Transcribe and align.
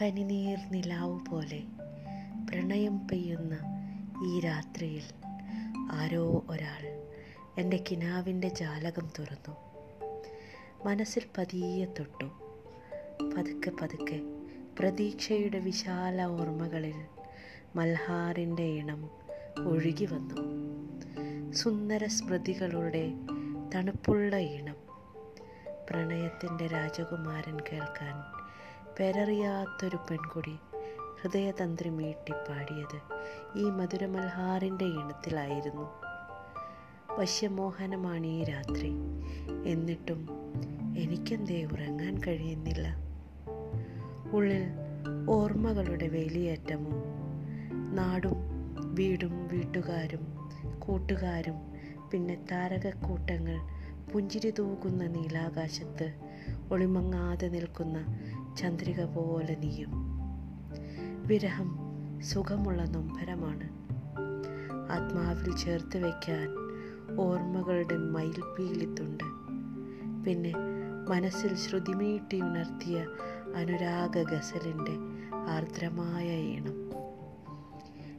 പനിനീർ 0.00 0.58
നിലാവ് 0.70 1.20
പോലെ 1.30 1.62
പ്രണയം 2.50 3.08
പെയ്യുന്ന 3.08 3.58
ഈ 4.26 4.40
രാത്രിയിൽ 4.40 5.02
ആരോ 5.92 6.44
ഒരാൾ 6.48 7.02
എന്റെ 7.58 7.84
കിനാവിന്റെ 7.90 8.48
ജാലകം 8.48 9.10
തുറന്നു. 9.18 9.56
മനസ്സിൽ 10.86 11.22
പതിയെ 11.38 11.84
തൊട്ടു. 11.84 12.24
പതുക്കെ 13.36 13.70
പതുക്കെ 13.70 14.20
പ്രതീക്ഷയുടെ 14.78 15.58
വിശാല 15.58 16.22
ഓർമ്മകളിൽ 16.22 17.04
മൽഹാറിന്റെ 17.76 18.62
ഇണം 18.62 19.10
ഒഴുകി 19.66 20.04
വന്നു. 20.04 20.56
സുന്ദര 21.52 22.06
സ്മൃതികളുടെ 22.06 23.12
തണുപ്പുള്ള 23.74 24.36
ഇണം. 24.36 24.76
പ്രണയത്തിന്റെ 25.90 26.66
രാജകുമാരൻ 26.66 27.56
കേൾക്കാൻ 27.72 28.45
പെരറിയാത്തൊരു 29.00 29.96
പെൺകുടി 29.96 30.58
ഹൃദയതന്ത്രി 31.22 31.90
മീട്ടി 31.90 32.32
പാടിയത് 32.32 33.00
ഈ 33.58 33.70
മധുരമൽഹാറിന്റെ 33.70 34.84
ഈണത്തിലായിരുന്നു. 34.84 35.86
വശ്യമോഹനമാണ് 37.18 38.26
ഈ 38.26 38.44
രാത്രി. 38.44 38.92
എന്നിട്ടും 39.66 40.28
എനിക്കെന്തേ 40.98 41.64
ഉറങ്ങാൻ 41.64 42.18
കഴിയുന്നില്ല. 42.26 42.96
ഉള്ളിൽ 44.32 44.64
ഓർമ്മകളുടെ 45.30 46.08
വേലിയേറ്റമോ 46.08 46.90
നാടും 47.94 48.36
വീടും 48.94 49.48
വീട്ടുകാരും 49.48 50.50
കൂട്ടുകാരും 50.78 51.54
പിന്നെ 52.10 52.44
താരകക്കൂട്ടങ്ങൾ 52.52 53.76
പുഞ്ചിരി 54.12 54.50
തൂകുന്ന 54.58 55.06
നീലാകാശത്ത് 55.06 56.14
ഒളിമങ്ങാതെ 56.70 57.48
നിൽക്കുന്ന 57.48 58.06
ചന്ദ്രിക 58.56 59.04
പോലെ 59.04 59.54
നീയും. 59.54 59.90
വിരഹം 61.26 61.78
സുഖമുള്ള 62.22 62.84
നൊമ്പരമാണ്. 62.84 63.68
ആത്മാവിൽ 64.92 65.56
ചേർത്ത് 65.56 66.04
വയ്ക്കാൻ 66.04 66.48
ഓർമ്മകളുടെ 67.20 67.96
മയിൽപ്പീലിത്തുണ്ട്. 67.96 69.24
പിന്നെ 70.24 70.52
മനസ്സിൽ 71.08 71.56
ശ്രുതിമീട്ടി 71.56 72.40
ഉണർത്തിയ 72.40 73.06
അനുരാഗ 73.54 74.22
ഗസലിന്റെ 74.22 74.92
ആർദ്രമായ 75.34 76.36
ഈണം. 76.36 76.90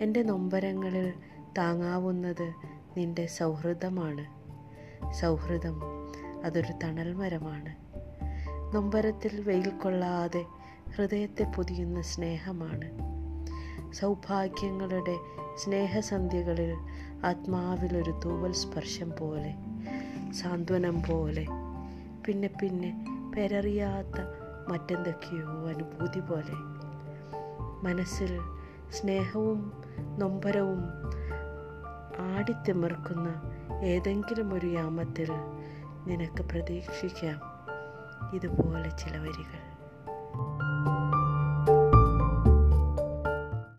എന്റെ 0.00 0.22
നൊമ്പരങ്ങളിൽ 0.22 1.12
താങ്ങാവുന്നത് 1.58 2.54
നിന്റെ 2.96 3.26
സൗഹൃദമാണ്. 3.26 4.40
സൗഹൃദം 5.12 5.80
അതൊരു 6.44 6.72
തണൽ 6.84 7.14
മരമാണ് 7.14 7.89
നൊമ്പരത്തിൽ 8.74 9.40
വെയിൽ 9.40 9.70
കൊള്ളാതെ 9.70 10.44
ഹൃദയത്തെ 10.96 11.44
പൊതിയുന്ന 11.44 12.02
സ്നേഹമാണ്. 12.02 12.88
സൗഭാഗ്യങ്ങളുടെ 13.92 15.16
സ്നേഹസന്ധ്യകളിൽ 15.56 16.72
ആത്മാവിലൊരു 17.26 18.20
തൂവൽ 18.24 18.52
സ്പർശം 18.52 19.12
പോലെ 19.20 19.54
സാന്ത്വനം 20.32 21.02
പോലെ 21.08 21.46
പിന്നെ 22.26 22.50
പിന്നെ 22.62 23.04
പെരറിയാത്ത 23.36 24.18
മറ്റെന്തൊക്കെയോ 24.68 25.68
അനുഭൂതി 25.68 26.20
പോലെ. 26.20 26.56
മനസ്സിൽ 27.82 28.38
സ്നേഹവും 28.90 29.72
നൊമ്പരവും 30.18 30.82
ആടിത്തിമിർക്കുന്ന 32.18 33.28
ഏതെങ്കിലും 33.84 34.54
ഒരു 34.54 34.66
യാമത്തിൽ 34.66 35.30
നിനക്ക് 36.06 36.42
പ്രതീക്ഷിക്കാം. 36.42 37.59
இதுபோல 38.32 38.88
சில 38.96 39.18
வரிகள். 39.18 39.79